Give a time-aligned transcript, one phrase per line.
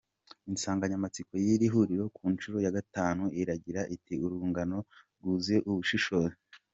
[0.51, 4.77] Insanganyamatsiko y’iri huriro ku nshuro ya gatanu, iragira iti “Urungano
[5.17, 6.37] rwuzuye ubushobozi.